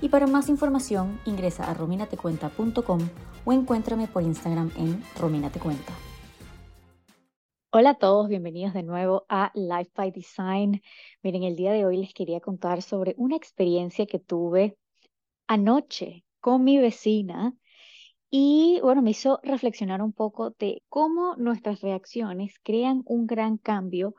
[0.00, 3.00] y para más información ingresa a rominatecuenta.com
[3.44, 5.92] o encuéntrame por Instagram en rominatecuenta.
[7.70, 10.82] Hola a todos, bienvenidos de nuevo a Life by Design.
[11.22, 14.78] Miren, el día de hoy les quería contar sobre una experiencia que tuve
[15.46, 17.54] anoche con mi vecina
[18.30, 24.14] y bueno, me hizo reflexionar un poco de cómo nuestras reacciones crean un gran cambio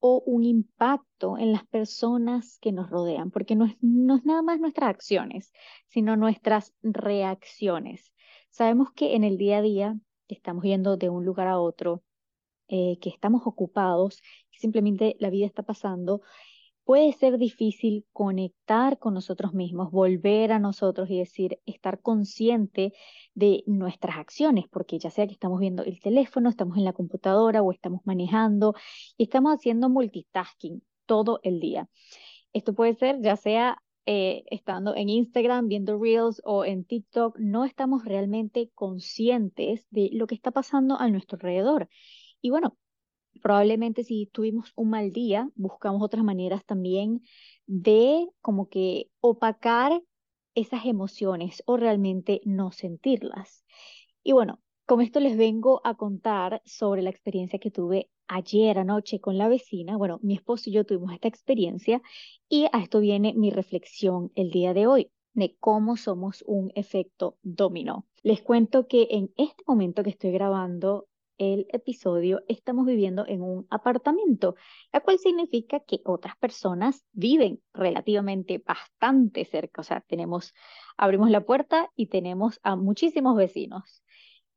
[0.00, 4.42] o un impacto en las personas que nos rodean, porque no es, no es nada
[4.42, 5.52] más nuestras acciones,
[5.86, 8.12] sino nuestras reacciones.
[8.50, 9.96] Sabemos que en el día a día
[10.28, 12.02] estamos yendo de un lugar a otro,
[12.68, 16.22] eh, que estamos ocupados, simplemente la vida está pasando
[16.90, 22.94] puede ser difícil conectar con nosotros mismos, volver a nosotros y decir, estar consciente
[23.32, 27.62] de nuestras acciones, porque ya sea que estamos viendo el teléfono, estamos en la computadora
[27.62, 28.74] o estamos manejando
[29.16, 31.88] y estamos haciendo multitasking todo el día.
[32.52, 37.64] Esto puede ser ya sea eh, estando en Instagram, viendo Reels o en TikTok, no
[37.64, 41.88] estamos realmente conscientes de lo que está pasando a nuestro alrededor.
[42.40, 42.76] Y bueno,
[43.40, 47.22] probablemente si tuvimos un mal día, buscamos otras maneras también
[47.66, 50.02] de como que opacar
[50.54, 53.64] esas emociones o realmente no sentirlas.
[54.22, 59.20] Y bueno, con esto les vengo a contar sobre la experiencia que tuve ayer anoche
[59.20, 59.96] con la vecina.
[59.96, 62.02] Bueno, mi esposo y yo tuvimos esta experiencia
[62.48, 67.38] y a esto viene mi reflexión el día de hoy de cómo somos un efecto
[67.42, 68.06] dominó.
[68.22, 71.06] Les cuento que en este momento que estoy grabando
[71.40, 74.56] el episodio, estamos viviendo en un apartamento,
[74.92, 79.80] la cual significa que otras personas viven relativamente bastante cerca.
[79.80, 80.52] O sea, tenemos,
[80.98, 84.02] abrimos la puerta y tenemos a muchísimos vecinos.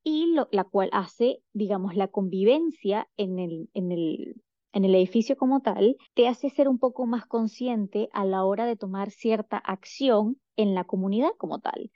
[0.03, 4.41] Y lo, la cual hace, digamos, la convivencia en el, en el,
[4.73, 8.65] en el edificio como tal, te hace ser un poco más consciente a la hora
[8.65, 11.91] de tomar cierta acción en la comunidad como tal.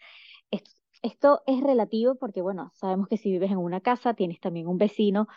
[1.02, 4.78] Esto es relativo porque, bueno, sabemos que si vives en una casa tienes también un
[4.78, 5.28] vecino,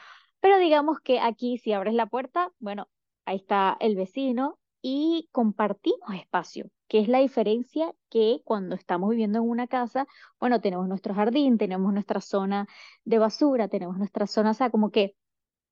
[0.41, 2.89] pero digamos que aquí si abres la puerta, bueno,
[3.27, 9.39] ahí está el vecino y compartimos espacio, que es la diferencia que cuando estamos viviendo
[9.39, 10.07] en una casa,
[10.39, 12.67] bueno, tenemos nuestro jardín, tenemos nuestra zona
[13.05, 15.17] de basura, tenemos nuestra zona, o sea, como que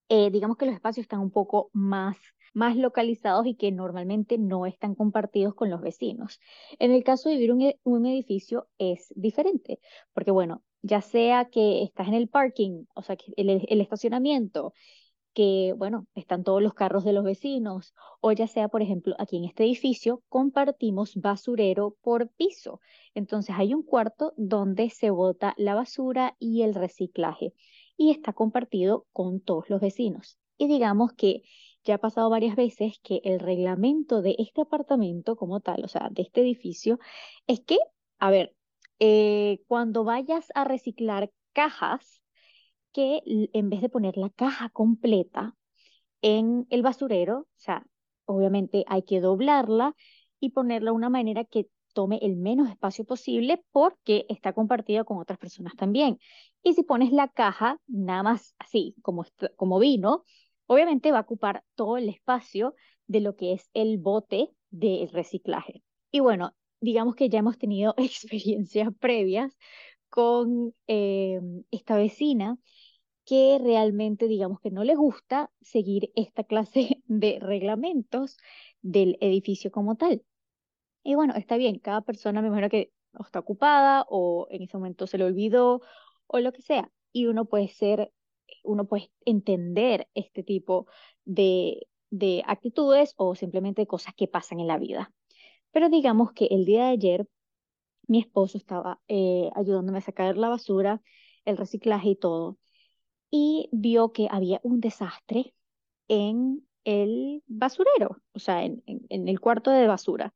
[0.09, 2.17] eh, digamos que los espacios están un poco más
[2.55, 6.41] más localizados y que normalmente no están compartidos con los vecinos.
[6.79, 9.81] En el caso de vivir un, e, un edificio es diferente,
[10.13, 14.73] porque bueno, ya sea que estás en el parking, o sea, que el, el estacionamiento,
[15.35, 19.37] que, bueno, están todos los carros de los vecinos, o ya sea, por ejemplo, aquí
[19.37, 22.81] en este edificio compartimos basurero por piso.
[23.15, 27.55] Entonces hay un cuarto donde se bota la basura y el reciclaje
[27.99, 30.39] y está compartido con todos los vecinos.
[30.57, 31.43] Y digamos que
[31.85, 36.09] ya ha pasado varias veces que el reglamento de este apartamento como tal, o sea,
[36.11, 36.99] de este edificio,
[37.47, 37.79] es que,
[38.19, 38.55] a ver,
[39.01, 42.23] eh, cuando vayas a reciclar cajas,
[42.93, 43.21] que
[43.53, 45.55] en vez de poner la caja completa
[46.23, 47.87] en el basurero, o sea,
[48.25, 49.95] obviamente hay que doblarla
[50.41, 55.19] y ponerla de una manera que tome el menos espacio posible porque está compartida con
[55.19, 56.21] otras personas también.
[56.63, 59.27] Y si pones la caja nada más así, como,
[59.57, 60.23] como vino,
[60.67, 62.77] obviamente va a ocupar todo el espacio
[63.09, 65.83] de lo que es el bote del reciclaje.
[66.13, 69.59] Y bueno, digamos que ya hemos tenido experiencias previas
[70.09, 71.41] con eh,
[71.73, 72.59] esta vecina
[73.25, 78.37] que realmente digamos que no le gusta seguir esta clase de reglamentos
[78.83, 80.23] del edificio como tal.
[81.09, 85.07] Y bueno, está bien, cada persona me imagino que está ocupada o en ese momento
[85.07, 85.81] se le olvidó
[86.27, 86.93] o lo que sea.
[87.13, 88.13] Y uno puede ser
[88.63, 90.87] uno puede entender este tipo
[91.25, 91.87] de,
[92.47, 95.11] actitudes o simplemente cosas que pasan en la vida.
[95.71, 97.29] Pero digamos que el día de ayer
[98.07, 101.01] mi esposo estaba eh, ayudándome a sacar la basura,
[101.47, 102.59] el reciclaje y todo,
[103.31, 105.55] y vio que había un desastre
[106.07, 110.35] en el basurero, o sea, en, en el cuarto de basura.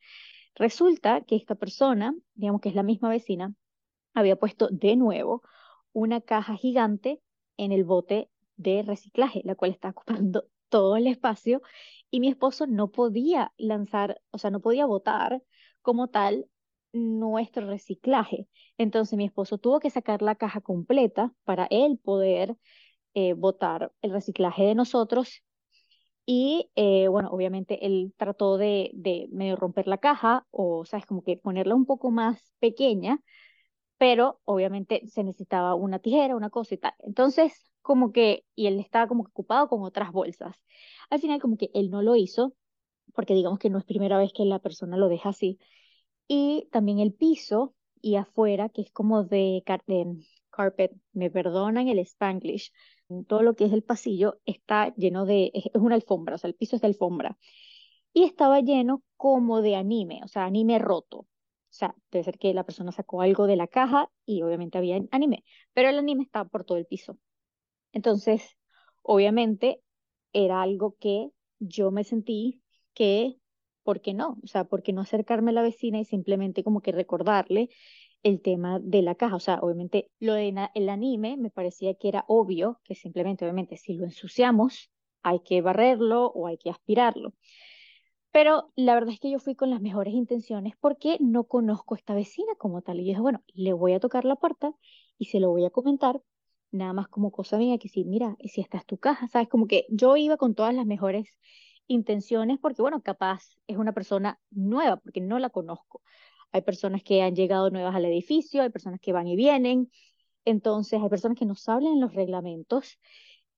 [0.55, 3.55] Resulta que esta persona, digamos que es la misma vecina,
[4.15, 5.43] había puesto de nuevo
[5.93, 7.21] una caja gigante
[7.57, 11.63] en el bote de reciclaje, la cual está ocupando todo el espacio
[12.11, 15.43] y mi esposo no podía lanzar, o sea, no podía votar
[15.83, 16.47] como tal
[16.93, 18.49] nuestro reciclaje.
[18.79, 22.57] Entonces mi esposo tuvo que sacar la caja completa para él poder
[23.15, 25.43] eh, botar el reciclaje de nosotros.
[26.25, 31.23] Y eh, bueno, obviamente él trató de, de medio romper la caja o, sabes, como
[31.25, 33.21] que ponerla un poco más pequeña,
[33.99, 36.95] pero obviamente se necesitaba una tijera, una cosa y tal.
[37.01, 40.57] Entonces, como que, y él estaba como que ocupado con otras bolsas.
[41.11, 42.55] Al final, como que él no lo hizo,
[43.15, 45.59] porque digamos que no es primera vez que la persona lo deja así.
[46.29, 50.17] Y también el piso y afuera, que es como de, de
[50.51, 52.73] carpet, me perdonan el spanglish,
[53.27, 56.55] todo lo que es el pasillo está lleno de, es una alfombra, o sea, el
[56.55, 57.39] piso es de alfombra.
[58.13, 61.19] Y estaba lleno como de anime, o sea, anime roto.
[61.21, 65.01] O sea, debe ser que la persona sacó algo de la caja y obviamente había
[65.11, 67.19] anime, pero el anime estaba por todo el piso.
[67.93, 68.57] Entonces,
[69.03, 69.83] obviamente,
[70.33, 72.63] era algo que yo me sentí
[72.95, 73.39] que,
[73.83, 74.39] ¿por qué no?
[74.43, 77.71] O sea, ¿por qué no acercarme a la vecina y simplemente como que recordarle
[78.23, 79.37] el tema de la caja?
[79.37, 83.77] O sea, obviamente lo del el anime me parecía que era obvio que simplemente, obviamente,
[83.77, 84.91] si lo ensuciamos,
[85.23, 87.35] hay que barrerlo o hay que aspirarlo.
[88.33, 91.99] Pero la verdad es que yo fui con las mejores intenciones porque no conozco a
[91.99, 92.99] esta vecina como tal.
[93.01, 94.73] Y yo dije, bueno, le voy a tocar la puerta
[95.19, 96.23] y se lo voy a comentar
[96.71, 99.49] nada más como cosa mía, que si, mira, si esta es tu caja, ¿sabes?
[99.49, 101.29] Como que yo iba con todas las mejores
[101.87, 106.03] intenciones porque, bueno, capaz es una persona nueva porque no la conozco.
[106.53, 109.91] Hay personas que han llegado nuevas al edificio, hay personas que van y vienen,
[110.45, 112.99] entonces hay personas que no saben los reglamentos.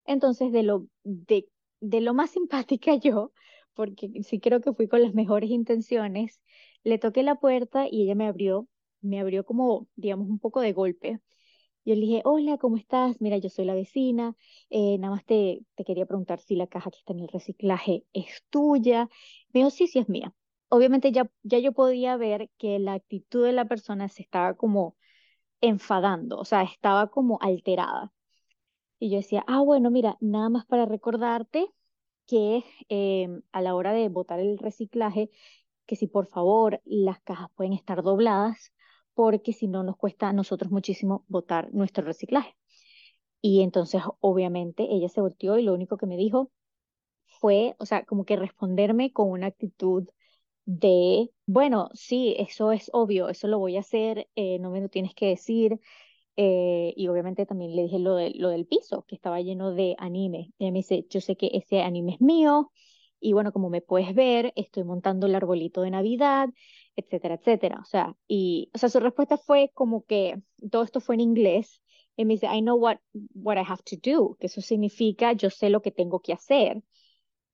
[0.06, 1.48] Entonces, de lo, de,
[1.80, 3.32] de lo más simpática yo,
[3.74, 6.40] porque sí creo que fui con las mejores intenciones,
[6.84, 8.68] le toqué la puerta y ella me abrió,
[9.00, 11.20] me abrió como, digamos, un poco de golpe
[11.84, 13.20] yo le dije, hola, ¿cómo estás?
[13.20, 14.36] Mira, yo soy la vecina,
[14.70, 18.04] eh, nada más te, te quería preguntar si la caja que está en el reciclaje
[18.12, 19.08] es tuya.
[19.52, 20.34] Me dijo, sí, sí es mía.
[20.74, 24.96] Obviamente ya, ya yo podía ver que la actitud de la persona se estaba como
[25.60, 28.12] enfadando, o sea, estaba como alterada.
[28.98, 31.68] Y yo decía, ah, bueno, mira, nada más para recordarte
[32.26, 35.30] que em, a la hora de botar el reciclaje,
[35.86, 38.72] que si por favor las cajas pueden estar dobladas
[39.14, 42.56] porque si no nos cuesta a nosotros muchísimo botar nuestro reciclaje.
[43.40, 46.50] Y entonces, obviamente, ella se volteó y lo único que me dijo
[47.26, 50.08] fue, o sea, como que responderme con una actitud
[50.66, 54.88] de, bueno, sí, eso es obvio, eso lo voy a hacer, eh, no me lo
[54.88, 55.80] tienes que decir.
[56.36, 59.94] Eh, y obviamente también le dije lo, de, lo del piso, que estaba lleno de
[59.98, 60.52] anime.
[60.58, 62.72] ella me dice, yo sé que ese anime es mío,
[63.20, 66.50] y bueno, como me puedes ver, estoy montando el arbolito de Navidad,
[66.96, 67.80] etcétera, etcétera.
[67.80, 71.80] O sea, y, o sea, su respuesta fue como que todo esto fue en inglés.
[72.16, 72.98] Y me dice, I know what,
[73.34, 76.82] what I have to do, que eso significa yo sé lo que tengo que hacer,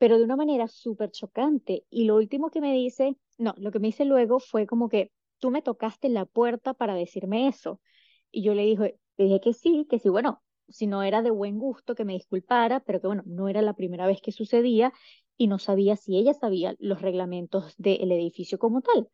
[0.00, 1.84] pero de una manera súper chocante.
[1.90, 5.12] Y lo último que me dice, no, lo que me dice luego fue como que
[5.38, 7.82] tú me tocaste la puerta para decirme eso.
[8.30, 11.30] Y yo le dije, le dije que sí, que sí, bueno, si no era de
[11.30, 14.90] buen gusto que me disculpara, pero que bueno, no era la primera vez que sucedía
[15.36, 19.10] y no sabía si ella sabía los reglamentos del edificio como tal.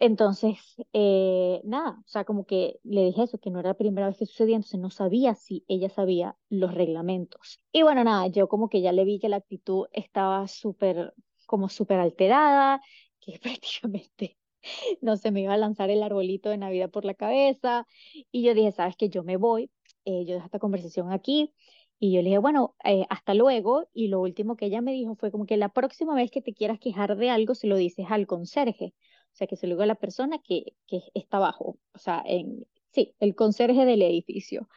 [0.00, 0.58] Entonces,
[0.92, 4.18] eh, nada, o sea, como que le dije eso, que no era la primera vez
[4.18, 7.60] que sucedía, entonces no sabía si ella sabía los reglamentos.
[7.72, 11.14] Y bueno, nada, yo como que ya le vi que la actitud estaba súper,
[11.46, 12.82] como súper alterada,
[13.20, 14.36] que prácticamente
[15.00, 17.86] no se me iba a lanzar el arbolito de Navidad por la cabeza.
[18.32, 19.70] Y yo dije, sabes que yo me voy,
[20.04, 21.54] eh, yo dejo esta conversación aquí
[21.98, 23.88] y yo le dije, bueno, eh, hasta luego.
[23.94, 26.52] Y lo último que ella me dijo fue como que la próxima vez que te
[26.52, 28.92] quieras quejar de algo, se lo dices al conserje.
[29.34, 31.76] O sea, que se lo diga a la persona que, que está abajo.
[31.92, 34.68] O sea, en, sí, el conserje del edificio.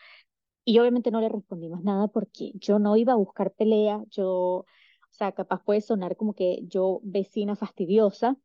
[0.66, 4.04] Y obviamente no le respondí más nada porque yo no iba a buscar pelea.
[4.10, 4.66] Yo, o
[5.12, 8.36] sea, capaz puede sonar como que yo vecina fastidiosa,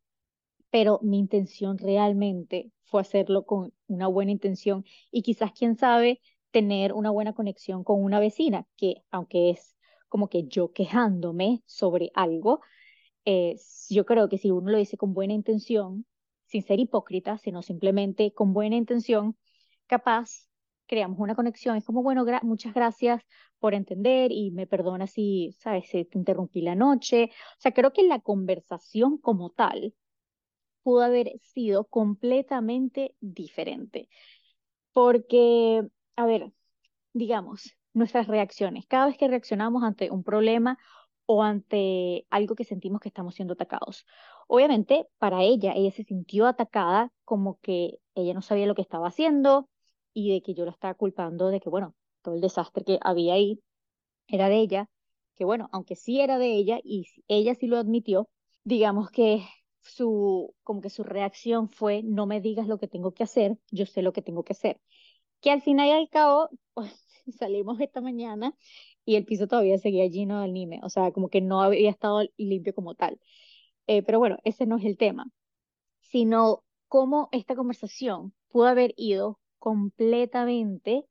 [0.69, 6.93] pero mi intención realmente fue hacerlo con una buena intención y quizás, quién sabe, tener
[6.93, 9.75] una buena conexión con una vecina, que aunque es
[10.09, 12.61] como que yo quejándome sobre algo,
[13.25, 16.05] yo creo que si uno lo dice con buena intención,
[16.45, 19.37] sin ser hipócrita, sino simplemente con buena intención,
[19.87, 20.47] capaz
[20.87, 21.75] creamos una conexión.
[21.77, 23.23] Es como, bueno, muchas gracias
[23.59, 27.31] por entender y me perdona si, sabes, te interrumpí la noche.
[27.57, 29.93] O sea, creo que la conversación como tal
[30.83, 34.09] pudo haber sido completamente diferente.
[34.91, 35.83] Porque
[36.15, 36.51] a ver,
[37.13, 38.85] digamos, nuestras reacciones.
[38.87, 40.77] Cada vez que reaccionamos ante un problema
[41.25, 44.05] o ante algo que sentimos que estamos siendo atacados.
[44.47, 49.07] Obviamente, para ella, ella se sintió atacada como que ella no sabía lo que estaba
[49.07, 49.69] haciendo
[50.13, 53.33] y de que yo la estaba culpando de que, bueno, todo el desastre que había
[53.33, 53.61] ahí
[54.27, 54.89] era de ella,
[55.35, 58.29] que bueno, aunque sí era de ella y ella sí lo admitió,
[58.63, 59.45] digamos que
[59.81, 63.85] su, como que su reacción fue, no me digas lo que tengo que hacer, yo
[63.85, 64.79] sé lo que tengo que hacer.
[65.41, 66.93] Que al final y al cabo, pues,
[67.39, 68.55] salimos esta mañana
[69.05, 72.23] y el piso todavía seguía lleno de anime, o sea, como que no había estado
[72.37, 73.19] limpio como tal.
[73.87, 75.25] Eh, pero bueno, ese no es el tema,
[76.01, 81.05] sino cómo esta conversación pudo haber ido completamente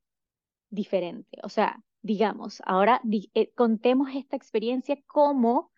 [0.69, 1.39] diferente.
[1.43, 3.01] O sea, digamos, ahora
[3.33, 5.71] eh, contemos esta experiencia como,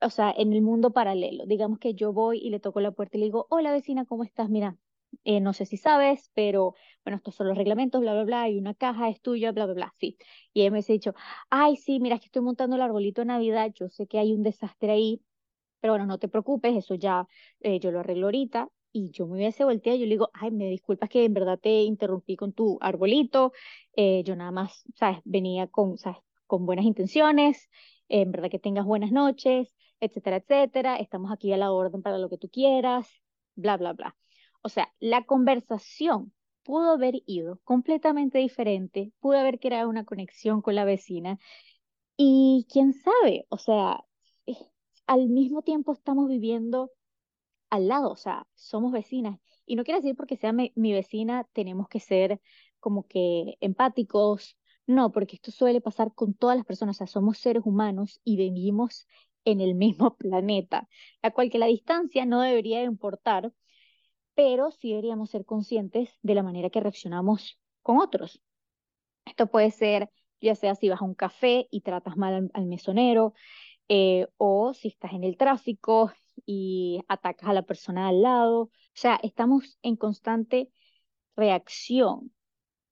[0.00, 1.46] o sea, en el mundo paralelo.
[1.46, 4.24] Digamos que yo voy y le toco la puerta y le digo, hola vecina, ¿cómo
[4.24, 4.48] estás?
[4.50, 4.76] Mira,
[5.24, 8.58] eh, no sé si sabes, pero bueno, estos son los reglamentos, bla, bla, bla, y
[8.58, 10.16] una caja es tuya, bla, bla, bla, sí.
[10.52, 11.14] Y ella me ha dicho,
[11.50, 14.32] ay, sí, mira, es que estoy montando el arbolito de Navidad, yo sé que hay
[14.32, 15.22] un desastre ahí,
[15.80, 17.26] pero bueno, no te preocupes, eso ya
[17.60, 18.68] eh, yo lo arreglo ahorita.
[18.94, 21.82] Y yo me hubiese volteado yo le digo, ay, me disculpas que en verdad te
[21.82, 23.52] interrumpí con tu arbolito,
[23.96, 27.70] eh, yo nada más, sabes, venía con, sabes, con buenas intenciones,
[28.08, 32.28] en verdad que tengas buenas noches, etcétera, etcétera, estamos aquí a la orden para lo
[32.28, 33.08] que tú quieras,
[33.54, 34.14] bla, bla, bla.
[34.62, 40.74] O sea, la conversación pudo haber ido completamente diferente, pudo haber creado una conexión con
[40.76, 41.38] la vecina
[42.16, 44.04] y quién sabe, o sea,
[44.46, 44.56] eh,
[45.06, 46.92] al mismo tiempo estamos viviendo
[47.70, 49.40] al lado, o sea, somos vecinas.
[49.66, 52.40] Y no quiere decir porque sea mi, mi vecina tenemos que ser
[52.80, 57.38] como que empáticos, no, porque esto suele pasar con todas las personas, o sea, somos
[57.38, 59.06] seres humanos y vivimos
[59.44, 60.88] en el mismo planeta,
[61.22, 63.52] la cual que la distancia no debería importar
[64.34, 68.40] pero sí deberíamos ser conscientes de la manera que reaccionamos con otros.
[69.24, 70.10] Esto puede ser,
[70.40, 73.34] ya sea si vas a un café y tratas mal al, mesonero,
[73.88, 76.12] eh, o si estás en el tráfico
[76.46, 78.60] y atacas a la persona al lado.
[78.62, 80.70] O sea, estamos en constante
[81.36, 82.32] reacción,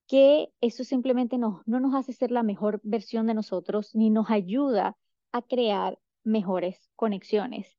[0.06, 4.30] que eso simplemente no, no nos hace ser la mejor versión de nosotros, ni nos
[4.30, 4.96] ayuda
[5.32, 7.76] a crear mejores conexiones.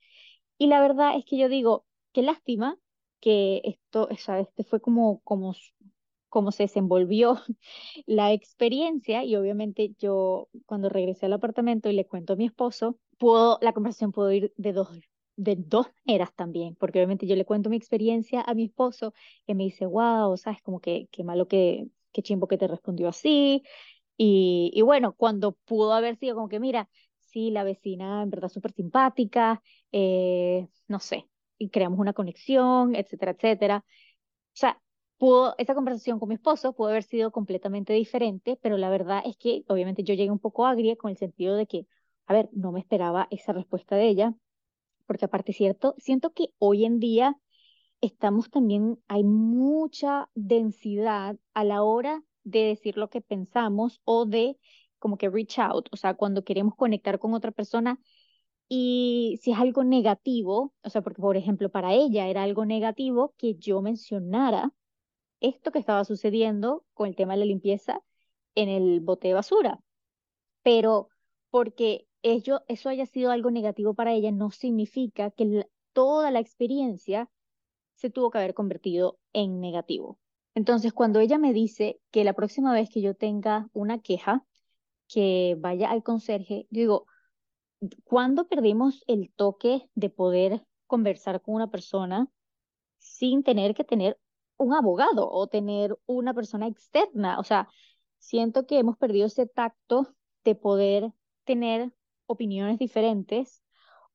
[0.58, 2.78] Y la verdad es que yo digo, qué lástima
[3.22, 5.56] que esto, sea, este fue como, como,
[6.30, 7.36] como se desenvolvió
[8.06, 12.98] la experiencia y obviamente yo cuando regresé al apartamento y le cuento a mi esposo,
[13.18, 14.90] puedo, la conversación pudo ir de dos,
[15.36, 19.14] de dos eras también, porque obviamente yo le cuento mi experiencia a mi esposo
[19.48, 23.08] y me dice, wow, sabes, como que qué malo que, qué chimbo que te respondió
[23.10, 23.64] así.
[24.18, 28.50] Y, y bueno, cuando pudo haber sido como que, mira, sí, la vecina en verdad
[28.50, 31.28] súper simpática, eh, no sé,
[31.62, 33.86] y creamos una conexión, etcétera, etcétera.
[33.88, 33.92] O
[34.54, 34.82] sea,
[35.18, 39.38] pudo, esa conversación con mi esposo pudo haber sido completamente diferente, pero la verdad es
[39.38, 41.86] que obviamente yo llegué un poco agria con el sentido de que,
[42.26, 44.34] a ver, no me esperaba esa respuesta de ella,
[45.06, 47.38] porque aparte cierto, siento que hoy en día
[48.02, 54.58] estamos también, hay mucha densidad a la hora de decir lo que pensamos o de
[54.98, 58.00] como que reach out, o sea, cuando queremos conectar con otra persona,
[58.74, 63.34] y si es algo negativo, o sea, porque por ejemplo para ella era algo negativo
[63.38, 64.74] que yo mencionara
[65.42, 68.02] esto que estaba sucediendo con el tema de la limpieza
[68.56, 69.82] en el bote de basura.
[70.64, 71.10] Pero
[71.50, 77.30] porque ello, eso haya sido algo negativo para ella no significa que toda la experiencia
[77.96, 80.18] se tuvo que haber convertido en negativo.
[80.56, 84.46] Entonces, cuando ella me dice que la próxima vez que yo tenga una queja,
[85.10, 87.06] que vaya al conserje, digo,
[88.04, 92.28] ¿Cuándo perdimos el toque de poder conversar con una persona
[92.98, 94.20] sin tener que tener
[94.58, 97.40] un abogado o tener una persona externa?
[97.40, 97.70] O sea,
[98.20, 101.12] siento que hemos perdido ese tacto de poder
[101.44, 101.92] tener
[102.28, 103.64] opiniones diferentes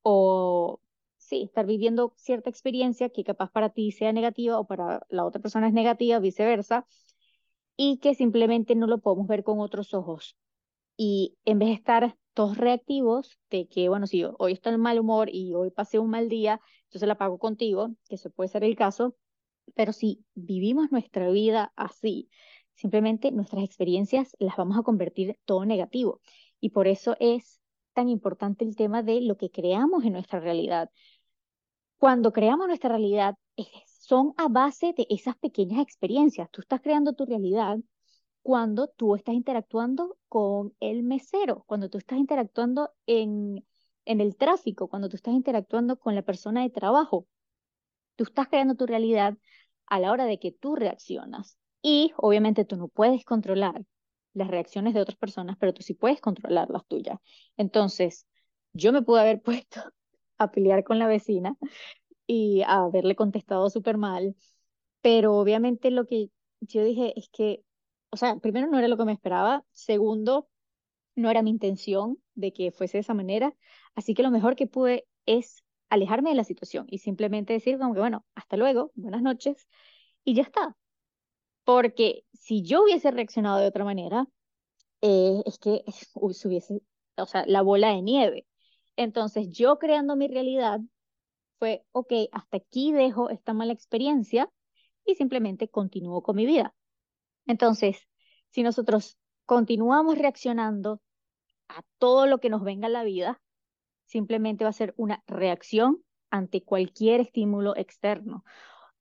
[0.03, 0.81] o,
[1.17, 5.43] sí, estar viviendo cierta experiencia que capaz para ti sea negativa o para la otra
[5.43, 6.87] persona es negativa, viceversa,
[7.77, 10.37] y que simplemente no lo podemos ver con otros ojos.
[10.97, 15.01] Y en vez de estar todos reactivos de que, bueno, si hoy estoy en mal
[15.01, 18.63] humor y hoy pasé un mal día, entonces la pago contigo, que eso puede ser
[18.63, 19.17] el caso,
[19.75, 22.29] pero si vivimos nuestra vida así,
[22.75, 26.21] simplemente nuestras experiencias las vamos a convertir todo negativo.
[26.61, 27.59] Y por eso es
[27.95, 30.91] tan importante el tema de lo que creamos en nuestra realidad.
[31.97, 33.37] Cuando creamos nuestra realidad,
[33.99, 36.51] son a base de esas pequeñas experiencias.
[36.51, 37.79] Tú estás creando tu realidad
[38.47, 43.67] cuando tú estás interactuando con el mesero, cuando tú estás interactuando en,
[44.05, 47.27] en el tráfico, cuando tú estás interactuando con la persona de trabajo.
[48.15, 49.37] Tú estás creando tu realidad
[49.87, 51.59] a la hora de que tú reaccionas.
[51.83, 53.83] Y obviamente tú no puedes controlar
[54.33, 57.19] las reacciones de otras personas, pero tú sí puedes controlar las tuyas.
[57.57, 58.29] Entonces,
[58.73, 59.81] yo me pude haber puesto
[60.39, 61.57] a pelear con la vecina
[62.29, 64.37] y a haberle contestado súper mal,
[65.01, 67.66] pero obviamente lo que yo dije es que
[68.17, 70.49] o sea, primero no era lo que me esperaba, segundo,
[71.17, 73.55] no era mi intención de que fuese de esa manera,
[73.95, 77.93] así que lo mejor que pude es alejarme de la situación y simplemente decir como
[77.93, 79.69] que, bueno, hasta luego, buenas noches,
[80.25, 80.75] y ya está.
[81.65, 84.27] Porque si yo hubiese reaccionado de otra manera,
[85.03, 86.83] eh, es que uy, se hubiese,
[87.19, 88.47] o sea, la bola de nieve.
[88.97, 90.81] Entonces, yo creando mi realidad
[91.59, 94.51] fue, ok, hasta aquí dejo esta mala experiencia
[95.05, 96.76] y simplemente continúo con mi vida.
[97.47, 98.09] Entonces,
[98.51, 101.01] si nosotros continuamos reaccionando
[101.69, 103.41] a todo lo que nos venga en la vida,
[104.05, 108.45] simplemente va a ser una reacción ante cualquier estímulo externo.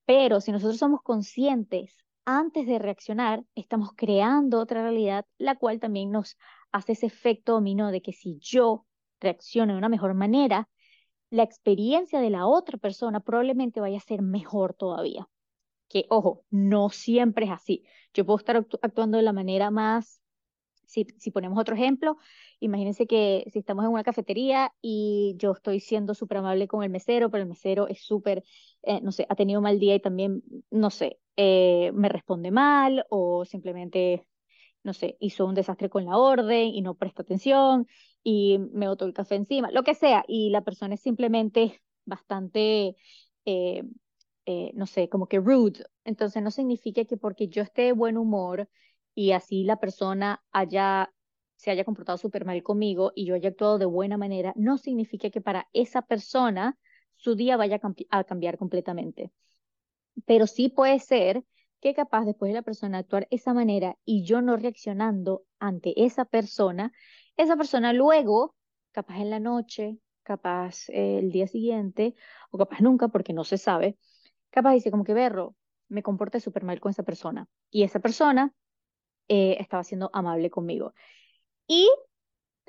[0.04, 6.10] Pero si nosotros somos conscientes antes de reaccionar, estamos creando otra realidad, la cual también
[6.10, 6.36] nos
[6.72, 8.86] hace ese efecto dominó de que si yo
[9.20, 10.68] reacciono de una mejor manera,
[11.30, 15.28] la experiencia de la otra persona probablemente vaya a ser mejor todavía.
[15.88, 17.84] Que, ojo, no siempre es así.
[18.14, 20.20] Yo puedo estar actuando de la manera más,
[20.86, 22.16] si, si ponemos otro ejemplo,
[22.60, 26.90] imagínense que si estamos en una cafetería y yo estoy siendo súper amable con el
[26.90, 28.44] mesero, pero el mesero es súper,
[28.82, 33.04] eh, no sé, ha tenido mal día y también, no sé, eh, me responde mal
[33.10, 34.26] o simplemente,
[34.84, 37.86] no sé, hizo un desastre con la orden y no presta atención
[38.22, 42.96] y me botó el café encima, lo que sea, y la persona es simplemente bastante,
[43.44, 43.82] eh,
[44.74, 45.84] no sé, como que rude.
[46.04, 48.68] Entonces no significa que porque yo esté de buen humor
[49.14, 51.12] y así la persona haya
[51.56, 55.30] se haya comportado súper mal conmigo y yo haya actuado de buena manera, no significa
[55.30, 56.78] que para esa persona
[57.16, 59.32] su día vaya a, cambiar completamente.
[60.26, 61.44] Pero sí puede ser
[61.80, 66.24] que capaz después de la persona actuar esa manera y yo no reaccionando ante esa
[66.24, 66.92] persona,
[67.36, 68.54] esa persona luego,
[68.92, 72.14] capaz en la noche, capaz eh, el día siguiente,
[72.50, 73.96] o capaz nunca porque no se sabe,
[74.56, 75.54] capaz dice como que berro,
[75.88, 78.54] me comporté súper mal con esa persona y esa persona
[79.28, 80.94] eh, estaba siendo amable conmigo.
[81.66, 81.90] Y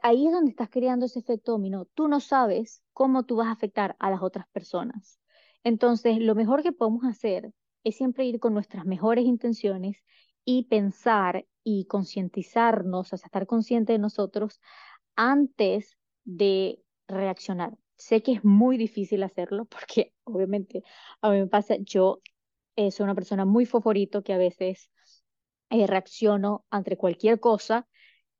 [0.02, 1.86] ahí es donde estás creando ese efecto dominó.
[1.86, 5.18] Tú no sabes cómo tú vas a afectar a las otras personas.
[5.64, 7.54] Entonces, lo mejor que podemos hacer
[7.86, 9.96] es siempre ir con nuestras mejores intenciones
[10.44, 14.60] y pensar y concientizarnos, o sea, estar consciente de nosotros
[15.16, 17.78] antes de reaccionar.
[17.98, 20.84] Sé que es muy difícil hacerlo porque obviamente
[21.22, 22.22] a mí me pasa, yo
[22.76, 24.92] eh, soy una persona muy favorito que a veces
[25.70, 27.88] eh, reacciono ante cualquier cosa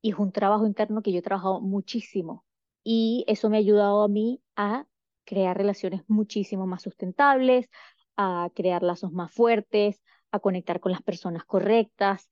[0.02, 2.46] y es un trabajo interno que yo he trabajado muchísimo
[2.84, 4.86] y eso me ha ayudado a mí a
[5.26, 7.70] crear relaciones muchísimo más sustentables,
[8.16, 12.30] a crear lazos más fuertes, a conectar con las personas correctas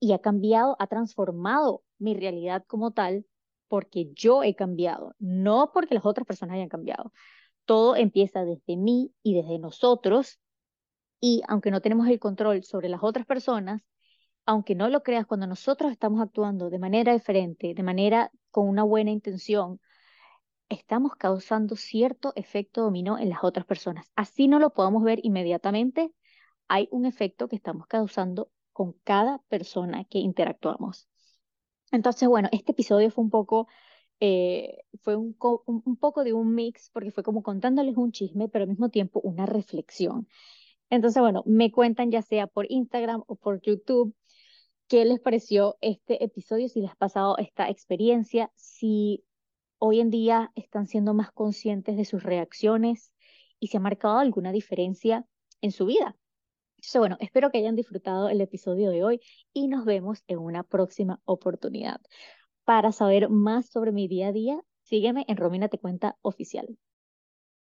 [0.00, 3.26] y ha cambiado, ha transformado mi realidad como tal
[3.68, 7.12] porque yo he cambiado, no porque las otras personas hayan cambiado.
[7.64, 10.40] Todo empieza desde mí y desde nosotros
[11.20, 13.82] y aunque no tenemos el control sobre las otras personas,
[14.46, 18.82] aunque no lo creas, cuando nosotros estamos actuando de manera diferente, de manera con una
[18.82, 19.80] buena intención,
[20.68, 24.06] estamos causando cierto efecto dominó en las otras personas.
[24.16, 26.12] Así no lo podamos ver inmediatamente,
[26.68, 31.07] hay un efecto que estamos causando con cada persona que interactuamos.
[31.92, 33.68] Entonces, bueno, este episodio fue un poco,
[34.20, 38.64] eh, fue un, un, poco de un mix, porque fue como contándoles un chisme, pero
[38.64, 40.28] al mismo tiempo una reflexión.
[40.90, 44.14] Entonces, bueno, me cuentan ya sea por Instagram o por YouTube
[44.88, 49.24] qué les pareció este episodio, si les ha pasado esta experiencia, si
[49.78, 53.12] hoy en día están siendo más conscientes de sus reacciones
[53.60, 55.26] y si ha marcado alguna diferencia
[55.60, 56.16] en su vida.
[56.94, 59.20] Bueno, espero que hayan disfrutado el episodio de hoy
[59.52, 62.00] y nos vemos en una próxima oportunidad.
[62.64, 66.78] Para saber más sobre mi día a día, sígueme en Romina Te Cuenta Oficial.